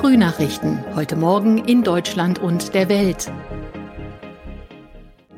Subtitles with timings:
[0.00, 0.82] Frühnachrichten.
[0.96, 3.30] Heute Morgen in Deutschland und der Welt.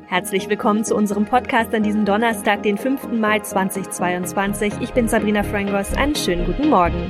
[0.05, 3.11] Herzlich willkommen zu unserem Podcast an diesem Donnerstag, den 5.
[3.11, 4.75] Mai 2022.
[4.79, 5.91] Ich bin Sabrina Frangos.
[5.95, 7.09] Einen schönen guten Morgen.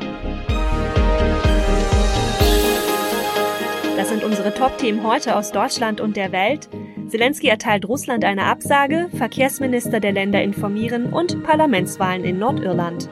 [3.97, 6.69] Das sind unsere Top-Themen heute aus Deutschland und der Welt.
[7.07, 13.09] Zelensky erteilt Russland eine Absage, Verkehrsminister der Länder informieren und Parlamentswahlen in Nordirland.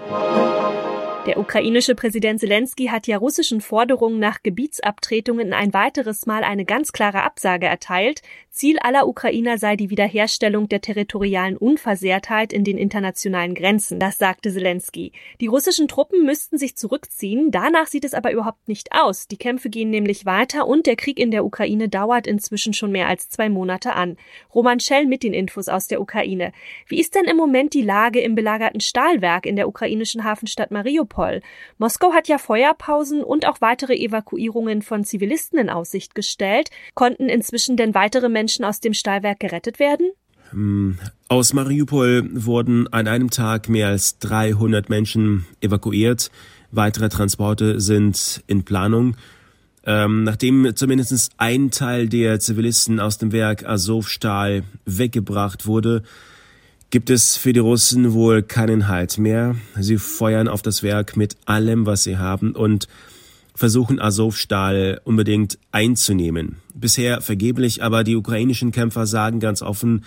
[1.28, 6.94] Der ukrainische Präsident Zelensky hat ja russischen Forderungen nach Gebietsabtretungen ein weiteres Mal eine ganz
[6.94, 8.24] klare Absage erteilt.
[8.54, 14.52] Ziel aller Ukrainer sei die Wiederherstellung der territorialen Unversehrtheit in den internationalen Grenzen, das sagte
[14.52, 15.14] Zelensky.
[15.40, 19.30] Die russischen Truppen müssten sich zurückziehen, danach sieht es aber überhaupt nicht aus.
[19.30, 23.08] Die Kämpfe gehen nämlich weiter und der Krieg in der Ukraine dauert inzwischen schon mehr
[23.08, 24.18] als zwei Monate an.
[24.54, 26.52] Roman Schell mit den Infos aus der Ukraine.
[26.88, 31.40] Wie ist denn im Moment die Lage im belagerten Stahlwerk in der ukrainischen Hafenstadt Mariupol?
[31.78, 36.70] Moskau hat ja Feuerpausen und auch weitere Evakuierungen von Zivilisten in Aussicht gestellt.
[36.96, 40.12] Konnten inzwischen denn weitere Menschen aus dem Stahlwerk gerettet werden?
[40.52, 46.30] Hm, aus Mariupol wurden an einem Tag mehr als 300 Menschen evakuiert.
[46.72, 49.16] Weitere Transporte sind in Planung.
[49.84, 56.04] Ähm, nachdem zumindest ein Teil der Zivilisten aus dem Werk Azovstal weggebracht wurde,
[56.92, 59.56] gibt es für die Russen wohl keinen Halt mehr.
[59.80, 62.88] Sie feuern auf das Werk mit allem, was sie haben und
[63.62, 66.58] versuchen Azovstal unbedingt einzunehmen.
[66.74, 70.04] Bisher vergeblich, aber die ukrainischen Kämpfer sagen ganz offen,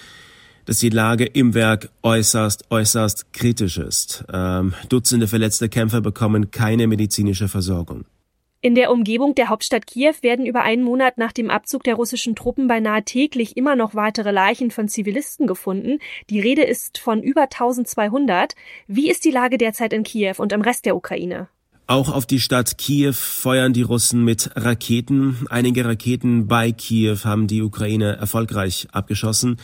[0.65, 4.25] dass die Lage im Werk äußerst, äußerst kritisch ist.
[4.33, 8.07] Ähm, Dutzende verletzte Kämpfer bekommen keine medizinische Versorgung.
[8.61, 12.35] In der Umgebung der Hauptstadt Kiew werden über einen Monat nach dem Abzug der russischen
[12.35, 16.01] Truppen beinahe täglich immer noch weitere Leichen von Zivilisten gefunden.
[16.29, 18.57] Die Rede ist von über 1200.
[18.89, 21.47] Wie ist die Lage derzeit in Kiew und im Rest der Ukraine?
[21.87, 25.47] Auch auf die Stadt Kiew feuern die Russen mit Raketen.
[25.51, 29.59] Einige Raketen bei Kiew haben die Ukraine erfolgreich abgeschossen.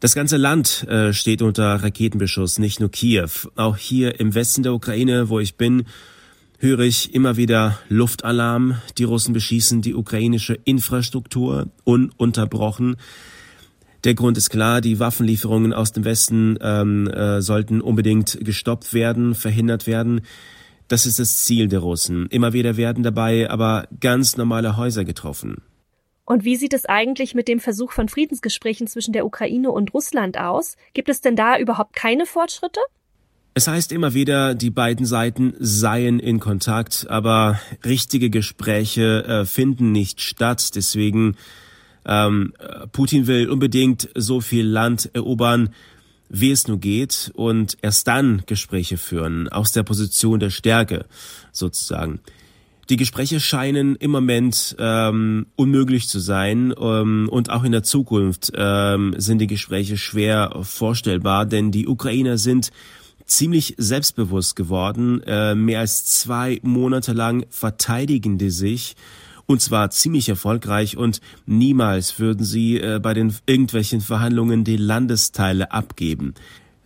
[0.00, 3.30] Das ganze Land äh, steht unter Raketenbeschuss, nicht nur Kiew.
[3.54, 5.84] Auch hier im Westen der Ukraine, wo ich bin,
[6.58, 8.78] höre ich immer wieder Luftalarm.
[8.98, 12.96] Die Russen beschießen die ukrainische Infrastruktur ununterbrochen.
[14.02, 19.36] Der Grund ist klar, die Waffenlieferungen aus dem Westen ähm, äh, sollten unbedingt gestoppt werden,
[19.36, 20.22] verhindert werden.
[20.92, 22.26] Das ist das Ziel der Russen.
[22.26, 25.62] Immer wieder werden dabei aber ganz normale Häuser getroffen.
[26.26, 30.36] Und wie sieht es eigentlich mit dem Versuch von Friedensgesprächen zwischen der Ukraine und Russland
[30.36, 30.76] aus?
[30.92, 32.80] Gibt es denn da überhaupt keine Fortschritte?
[33.54, 39.92] Es heißt immer wieder, die beiden Seiten seien in Kontakt, aber richtige Gespräche äh, finden
[39.92, 40.74] nicht statt.
[40.74, 41.38] Deswegen
[42.04, 42.52] ähm,
[42.92, 45.70] Putin will unbedingt so viel Land erobern,
[46.32, 51.04] wie es nur geht und erst dann Gespräche führen, aus der Position der Stärke
[51.52, 52.20] sozusagen.
[52.88, 58.50] Die Gespräche scheinen im Moment ähm, unmöglich zu sein ähm, und auch in der Zukunft
[58.56, 62.70] ähm, sind die Gespräche schwer vorstellbar, denn die Ukrainer sind
[63.24, 65.22] ziemlich selbstbewusst geworden.
[65.22, 68.96] Äh, mehr als zwei Monate lang verteidigen die sich
[69.46, 75.72] und zwar ziemlich erfolgreich und niemals würden sie äh, bei den irgendwelchen Verhandlungen die Landesteile
[75.72, 76.34] abgeben.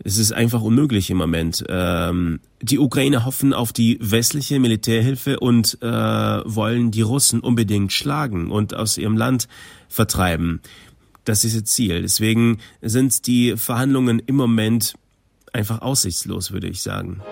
[0.05, 1.65] Es ist einfach unmöglich im Moment.
[1.69, 8.51] Ähm, die Ukrainer hoffen auf die westliche Militärhilfe und äh, wollen die Russen unbedingt schlagen
[8.51, 9.49] und aus ihrem Land
[9.89, 10.61] vertreiben.
[11.25, 12.03] Das ist ihr Ziel.
[12.03, 14.95] Deswegen sind die Verhandlungen im Moment
[15.53, 17.23] einfach aussichtslos, würde ich sagen.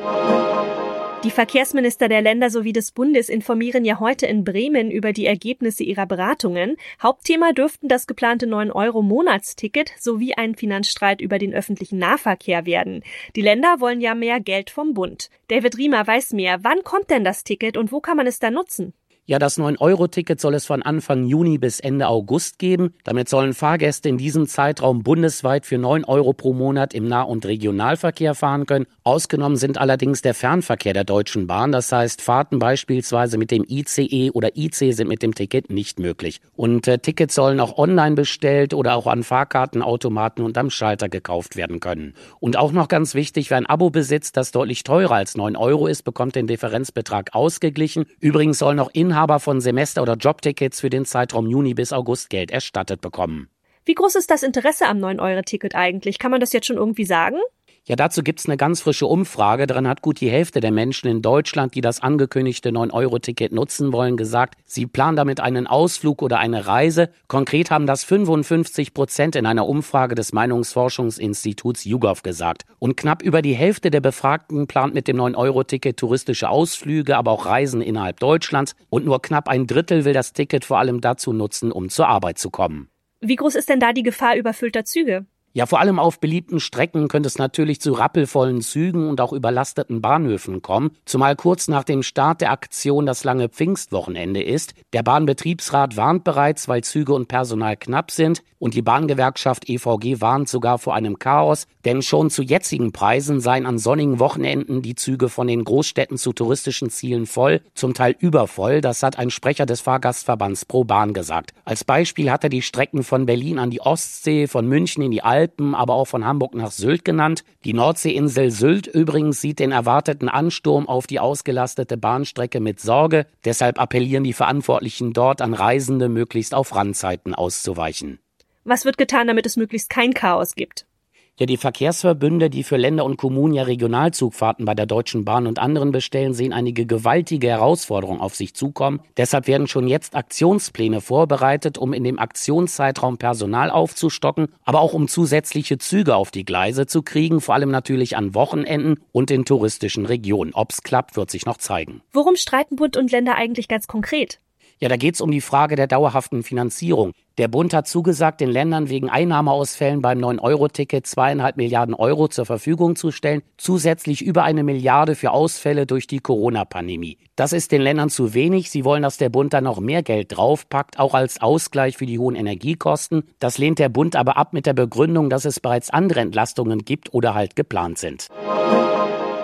[1.24, 5.82] Die Verkehrsminister der Länder sowie des Bundes informieren ja heute in Bremen über die Ergebnisse
[5.82, 6.76] ihrer Beratungen.
[7.02, 13.02] Hauptthema dürften das geplante 9-Euro-Monatsticket sowie ein Finanzstreit über den öffentlichen Nahverkehr werden.
[13.36, 15.30] Die Länder wollen ja mehr Geld vom Bund.
[15.48, 16.58] David Riemer weiß mehr.
[16.62, 18.92] Wann kommt denn das Ticket und wo kann man es da nutzen?
[19.26, 22.92] Ja, das 9-Euro-Ticket soll es von Anfang Juni bis Ende August geben.
[23.04, 27.46] Damit sollen Fahrgäste in diesem Zeitraum bundesweit für 9 Euro pro Monat im Nah- und
[27.46, 28.84] Regionalverkehr fahren können.
[29.02, 31.72] Ausgenommen sind allerdings der Fernverkehr der Deutschen Bahn.
[31.72, 36.42] Das heißt, Fahrten beispielsweise mit dem ICE oder IC sind mit dem Ticket nicht möglich.
[36.54, 41.56] Und äh, Tickets sollen auch online bestellt oder auch an Fahrkartenautomaten und am Schalter gekauft
[41.56, 42.12] werden können.
[42.40, 45.86] Und auch noch ganz wichtig, wer ein Abo besitzt, das deutlich teurer als 9 Euro
[45.86, 48.04] ist, bekommt den Differenzbetrag ausgeglichen.
[48.20, 52.30] Übrigens sollen auch Inhalte Inhaber von Semester- oder Jobtickets für den Zeitraum Juni bis August
[52.30, 53.48] Geld erstattet bekommen.
[53.84, 56.18] Wie groß ist das Interesse am 9-Euro-Ticket eigentlich?
[56.18, 57.36] Kann man das jetzt schon irgendwie sagen?
[57.86, 59.66] Ja, dazu gibt's eine ganz frische Umfrage.
[59.66, 64.16] Darin hat gut die Hälfte der Menschen in Deutschland, die das angekündigte 9-Euro-Ticket nutzen wollen,
[64.16, 67.10] gesagt, sie planen damit einen Ausflug oder eine Reise.
[67.28, 72.62] Konkret haben das 55 Prozent in einer Umfrage des Meinungsforschungsinstituts YouGov gesagt.
[72.78, 77.44] Und knapp über die Hälfte der Befragten plant mit dem 9-Euro-Ticket touristische Ausflüge, aber auch
[77.44, 78.76] Reisen innerhalb Deutschlands.
[78.88, 82.38] Und nur knapp ein Drittel will das Ticket vor allem dazu nutzen, um zur Arbeit
[82.38, 82.88] zu kommen.
[83.20, 85.26] Wie groß ist denn da die Gefahr überfüllter Züge?
[85.56, 90.00] Ja, vor allem auf beliebten Strecken könnte es natürlich zu rappelvollen Zügen und auch überlasteten
[90.00, 94.74] Bahnhöfen kommen, zumal kurz nach dem Start der Aktion das lange Pfingstwochenende ist.
[94.92, 100.48] Der Bahnbetriebsrat warnt bereits, weil Züge und Personal knapp sind und die Bahngewerkschaft EVG warnt
[100.48, 105.28] sogar vor einem Chaos, denn schon zu jetzigen Preisen seien an sonnigen Wochenenden die Züge
[105.28, 109.82] von den Großstädten zu touristischen Zielen voll, zum Teil übervoll, das hat ein Sprecher des
[109.82, 111.52] Fahrgastverbands Pro Bahn gesagt.
[111.64, 115.22] Als Beispiel hat er die Strecken von Berlin an die Ostsee, von München in die
[115.22, 117.44] Alpen Alpen, aber auch von Hamburg nach Sylt genannt.
[117.64, 123.26] Die Nordseeinsel Sylt übrigens sieht den erwarteten Ansturm auf die ausgelastete Bahnstrecke mit Sorge.
[123.44, 128.20] Deshalb appellieren die Verantwortlichen dort an Reisende, möglichst auf Randzeiten auszuweichen.
[128.64, 130.86] Was wird getan, damit es möglichst kein Chaos gibt?
[131.36, 135.58] Ja, die Verkehrsverbünde, die für Länder und Kommunen ja Regionalzugfahrten bei der Deutschen Bahn und
[135.58, 139.00] anderen bestellen, sehen einige gewaltige Herausforderungen auf sich zukommen.
[139.16, 145.08] Deshalb werden schon jetzt Aktionspläne vorbereitet, um in dem Aktionszeitraum Personal aufzustocken, aber auch um
[145.08, 150.06] zusätzliche Züge auf die Gleise zu kriegen, vor allem natürlich an Wochenenden und in touristischen
[150.06, 150.52] Regionen.
[150.54, 152.00] Ob's klappt, wird sich noch zeigen.
[152.12, 154.38] Worum streiten Bund und Länder eigentlich ganz konkret?
[154.84, 157.12] Ja, da geht es um die Frage der dauerhaften Finanzierung.
[157.38, 162.94] Der Bund hat zugesagt, den Ländern wegen Einnahmeausfällen beim 9-Euro-Ticket zweieinhalb Milliarden Euro zur Verfügung
[162.94, 167.16] zu stellen, zusätzlich über eine Milliarde für Ausfälle durch die Corona-Pandemie.
[167.34, 168.70] Das ist den Ländern zu wenig.
[168.70, 172.18] Sie wollen, dass der Bund da noch mehr Geld draufpackt, auch als Ausgleich für die
[172.18, 173.22] hohen Energiekosten.
[173.38, 177.14] Das lehnt der Bund aber ab mit der Begründung, dass es bereits andere Entlastungen gibt
[177.14, 178.28] oder halt geplant sind.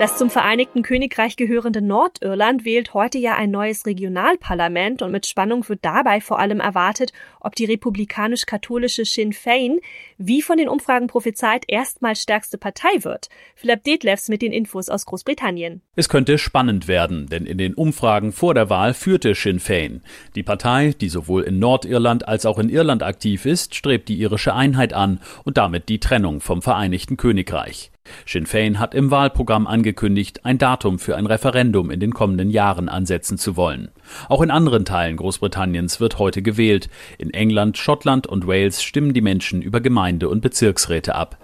[0.00, 5.69] Das zum Vereinigten Königreich gehörende Nordirland wählt heute ja ein neues Regionalparlament und mit Spannung
[5.69, 9.76] wird dabei vor allem erwartet, ob die republikanisch-katholische Sinn Fein,
[10.17, 13.29] wie von den Umfragen prophezeit, erstmals stärkste Partei wird.
[13.55, 15.82] Philipp Detlefs mit den Infos aus Großbritannien.
[15.97, 20.00] Es könnte spannend werden, denn in den Umfragen vor der Wahl führte Sinn Fein.
[20.35, 24.55] Die Partei, die sowohl in Nordirland als auch in Irland aktiv ist, strebt die irische
[24.55, 27.91] Einheit an und damit die Trennung vom Vereinigten Königreich.
[28.26, 32.88] Sinn Fein hat im Wahlprogramm angekündigt, ein Datum für ein Referendum in den kommenden Jahren
[32.88, 33.90] ansetzen zu wollen.
[34.28, 36.88] Auch in anderen Teilen Großbritanniens wird heute gewählt.
[37.18, 41.38] In England, Schottland und Wales stimmen die Menschen über Gemeinde- und Bezirksräte ab.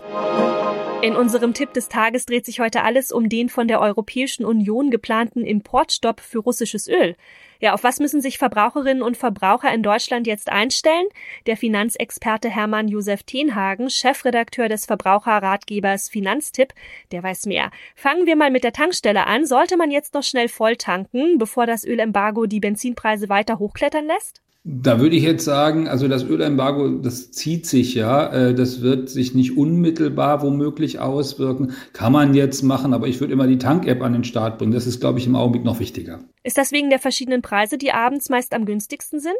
[1.06, 4.91] In unserem Tipp des Tages dreht sich heute alles um den von der Europäischen Union
[4.91, 7.14] geplanten Importstopp für russisches Öl.
[7.61, 11.06] Ja, auf was müssen sich Verbraucherinnen und Verbraucher in Deutschland jetzt einstellen?
[11.47, 16.75] Der Finanzexperte Hermann Josef Tenhagen, Chefredakteur des Verbraucherratgebers Finanztipp,
[17.12, 17.70] der weiß mehr.
[17.94, 19.47] Fangen wir mal mit der Tankstelle an.
[19.47, 24.43] Sollte man jetzt noch schnell voll tanken, bevor das Ölembargo die Benzinpreise weiter hochklettern lässt?
[24.68, 29.08] Da würde ich jetzt sagen, also das Ölembargo, das zieht sich ja, äh, das wird
[29.08, 31.70] sich nicht unmittelbar womöglich auswirken.
[31.92, 34.72] Kann man jetzt machen, aber ich würde immer die Tank-App an den Start bringen.
[34.72, 36.18] Das ist, glaube ich, im Augenblick noch wichtiger.
[36.42, 39.36] Ist das wegen der verschiedenen Preise, die abends meist am günstigsten sind?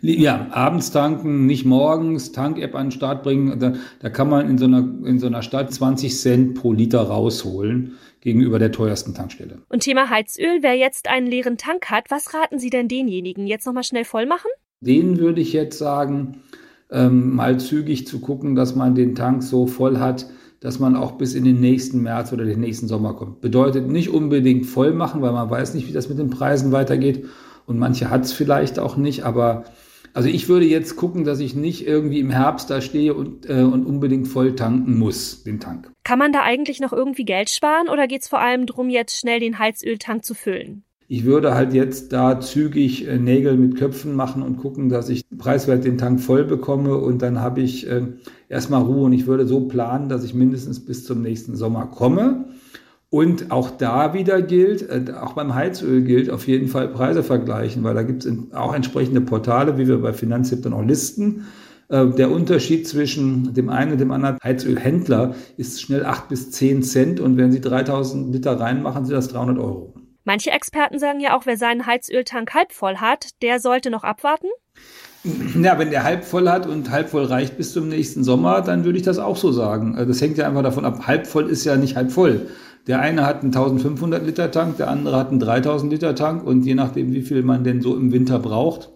[0.00, 3.58] Ja, abends tanken, nicht morgens, Tank-App an den Start bringen.
[3.58, 7.02] Da, da kann man in so, einer, in so einer Stadt 20 Cent pro Liter
[7.02, 9.60] rausholen gegenüber der teuersten Tankstelle.
[9.68, 13.48] Und Thema Heizöl, wer jetzt einen leeren Tank hat, was raten Sie denn denjenigen?
[13.48, 14.50] Jetzt nochmal schnell voll machen?
[14.80, 16.42] Denen würde ich jetzt sagen,
[16.90, 20.26] ähm, mal zügig zu gucken, dass man den Tank so voll hat,
[20.60, 23.40] dass man auch bis in den nächsten März oder den nächsten Sommer kommt.
[23.40, 27.26] Bedeutet nicht unbedingt voll machen, weil man weiß nicht, wie das mit den Preisen weitergeht.
[27.66, 29.64] Und manche hat es vielleicht auch nicht, aber
[30.14, 33.62] also ich würde jetzt gucken, dass ich nicht irgendwie im Herbst da stehe und, äh,
[33.62, 35.92] und unbedingt voll tanken muss, den Tank.
[36.02, 39.18] Kann man da eigentlich noch irgendwie Geld sparen oder geht es vor allem darum, jetzt
[39.18, 40.82] schnell den Heizöltank zu füllen?
[41.10, 45.24] Ich würde halt jetzt da zügig äh, Nägel mit Köpfen machen und gucken, dass ich
[45.38, 48.02] preiswert den Tank voll bekomme und dann habe ich äh,
[48.50, 52.50] erstmal Ruhe und ich würde so planen, dass ich mindestens bis zum nächsten Sommer komme.
[53.08, 57.84] Und auch da wieder gilt, äh, auch beim Heizöl gilt auf jeden Fall Preise vergleichen,
[57.84, 61.46] weil da gibt es auch entsprechende Portale, wie wir bei Finanztipp dann auch listen.
[61.90, 67.18] Der Unterschied zwischen dem einen und dem anderen Heizölhändler ist schnell acht bis zehn Cent
[67.18, 69.94] und wenn Sie 3000 Liter reinmachen, sind das 300 Euro.
[70.28, 74.48] Manche Experten sagen ja auch, wer seinen Heizöltank halb voll hat, der sollte noch abwarten.
[75.62, 78.84] Ja, wenn der halb voll hat und halb voll reicht bis zum nächsten Sommer, dann
[78.84, 79.94] würde ich das auch so sagen.
[79.96, 81.06] Also das hängt ja einfach davon ab.
[81.06, 82.46] Halb voll ist ja nicht halb voll.
[82.86, 86.62] Der eine hat einen 1500 Liter Tank, der andere hat einen 3000 Liter Tank und
[86.62, 88.90] je nachdem, wie viel man denn so im Winter braucht,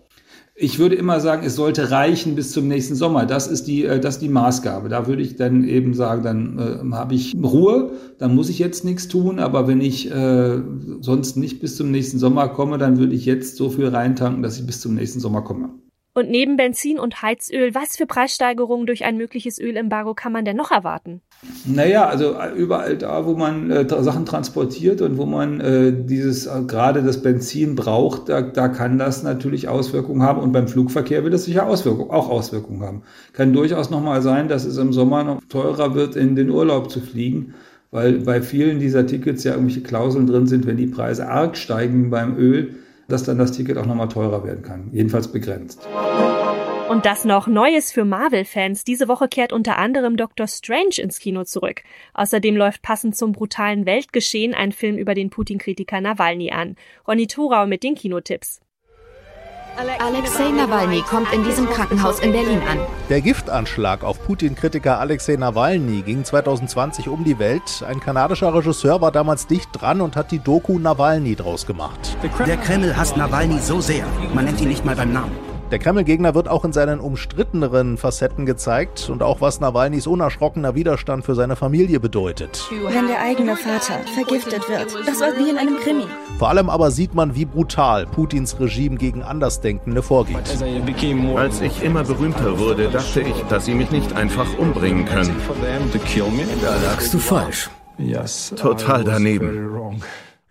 [0.55, 3.25] Ich würde immer sagen, es sollte reichen bis zum nächsten Sommer.
[3.25, 4.91] Das ist die, äh, das ist die Maßgabe.
[4.91, 8.85] Da würde ich dann eben sagen, dann äh, habe ich Ruhe, dann muss ich jetzt
[8.85, 9.39] nichts tun.
[9.39, 10.61] Aber wenn ich äh,
[11.01, 14.59] sonst nicht bis zum nächsten Sommer komme, dann würde ich jetzt so viel reintanken, dass
[14.59, 15.71] ich bis zum nächsten Sommer komme.
[16.15, 20.59] Und neben Benzin und Heizöl, was für Preissteigerungen durch ein mögliches Ölembargo kann man denn
[20.59, 21.23] noch erwarten?
[21.65, 26.65] Naja, also überall da, wo man äh, Sachen transportiert und wo man äh, dieses äh,
[26.67, 30.43] gerade das Benzin braucht, da, da kann das natürlich Auswirkungen haben.
[30.43, 33.03] Und beim Flugverkehr wird es sicher Auswirkungen, auch Auswirkungen haben.
[33.33, 37.01] Kann durchaus nochmal sein, dass es im Sommer noch teurer wird, in den Urlaub zu
[37.01, 37.55] fliegen,
[37.91, 42.11] weil bei vielen dieser Tickets ja irgendwelche Klauseln drin sind, wenn die Preise arg steigen
[42.11, 42.75] beim Öl
[43.09, 44.89] dass dann das Ticket auch nochmal teurer werden kann.
[44.93, 45.87] Jedenfalls begrenzt.
[46.89, 48.85] Und das noch Neues für Marvel-Fans.
[48.85, 51.83] Diese Woche kehrt unter anderem Doctor Strange ins Kino zurück.
[52.13, 56.77] Außerdem läuft passend zum brutalen Weltgeschehen ein Film über den Putin-Kritiker Nawalny an.
[57.07, 58.62] Ronny Thorau mit den Kinotipps.
[59.77, 62.79] Alexei Nawalny kommt in diesem Krankenhaus in Berlin an.
[63.09, 67.83] Der Giftanschlag auf Putin-Kritiker Alexei Nawalny ging 2020 um die Welt.
[67.87, 72.17] Ein kanadischer Regisseur war damals dicht dran und hat die Doku Nawalny draus gemacht.
[72.47, 75.52] Der Kreml hasst Nawalny so sehr, man nennt ihn nicht mal beim Namen.
[75.73, 81.25] Der Kreml-Gegner wird auch in seinen umstritteneren Facetten gezeigt und auch was Nawalnys unerschrockener Widerstand
[81.25, 82.69] für seine Familie bedeutet.
[82.91, 86.05] Wenn der eigene Vater vergiftet wird, das war wie in einem Krimi.
[86.39, 90.63] Vor allem aber sieht man, wie brutal Putins Regime gegen Andersdenkende vorgeht.
[91.37, 95.35] Als ich immer berühmter wurde, dachte ich, dass sie mich nicht einfach umbringen können.
[96.61, 97.71] Da lagst du falsch.
[98.57, 100.03] Total daneben.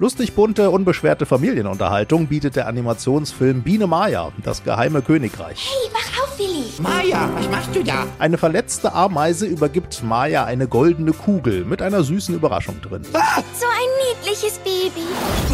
[0.02, 5.70] Lustig bunte, unbeschwerte Familienunterhaltung bietet der Animationsfilm Biene Maya, das geheime Königreich.
[5.70, 6.64] Hey, wach auf, Willi!
[6.80, 8.08] Maya, was machst du da?
[8.18, 13.04] Eine verletzte Ameise übergibt Maya eine goldene Kugel mit einer süßen Überraschung drin.
[13.14, 13.44] Ah!
[13.54, 15.06] So ein niedliches Baby.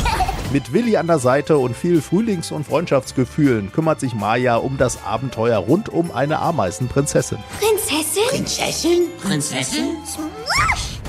[0.54, 5.04] Mit Willi an der Seite und viel Frühlings- und Freundschaftsgefühlen kümmert sich Maya um das
[5.04, 7.40] Abenteuer rund um eine Ameisenprinzessin.
[7.60, 8.24] Prinzessin?
[8.30, 9.08] Prinzessin?
[9.22, 9.98] Prinzessin?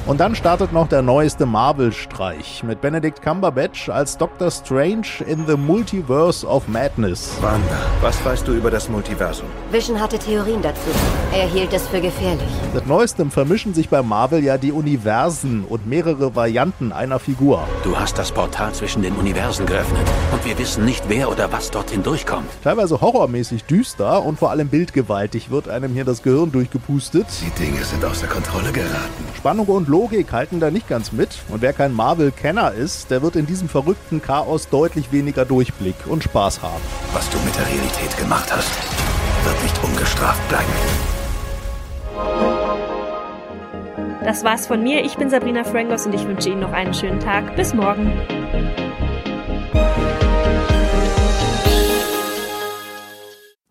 [0.09, 5.55] Und dann startet noch der neueste Marvel-Streich mit Benedict Cumberbatch als Doctor Strange in the
[5.55, 7.37] Multiverse of Madness.
[7.43, 9.47] Wanda, was weißt du über das Multiversum?
[9.71, 10.89] Vision hatte Theorien dazu.
[11.31, 12.49] Er hielt es für gefährlich.
[12.73, 17.65] Seit neuestem vermischen sich bei Marvel ja die Universen und mehrere Varianten einer Figur.
[17.85, 21.71] Du hast das Portal zwischen den Universen geöffnet und wir wissen nicht, wer oder was
[21.71, 22.49] dorthin durchkommt.
[22.65, 27.27] Teilweise horrormäßig düster und vor allem bildgewaltig wird einem hier das Gehirn durchgepustet.
[27.43, 29.29] Die Dinge sind außer Kontrolle geraten.
[29.37, 31.41] Spannung und Logik halten da nicht ganz mit.
[31.49, 36.23] Und wer kein Marvel-Kenner ist, der wird in diesem verrückten Chaos deutlich weniger Durchblick und
[36.23, 36.81] Spaß haben.
[37.13, 38.71] Was du mit der Realität gemacht hast,
[39.45, 40.73] wird nicht ungestraft bleiben.
[44.23, 45.05] Das war's von mir.
[45.05, 47.57] Ich bin Sabrina Frangos und ich wünsche Ihnen noch einen schönen Tag.
[47.57, 48.13] Bis morgen.